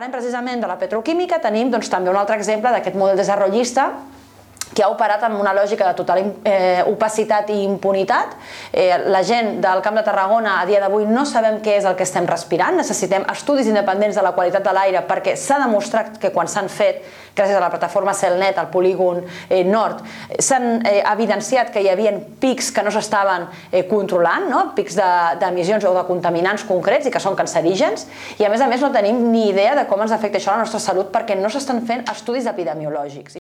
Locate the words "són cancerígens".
27.22-28.06